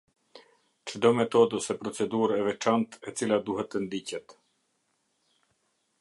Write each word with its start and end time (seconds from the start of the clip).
Çdo 0.91 1.11
metodë 1.17 1.57
ose 1.59 1.75
procedurë 1.83 2.39
e 2.39 2.47
veçantë 2.49 2.95
e 3.11 3.15
cila 3.21 3.41
duhet 3.51 3.73
të 3.75 3.85
ndiqet. 3.85 4.37